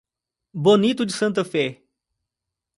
[0.55, 1.85] Bonito de Santa Fé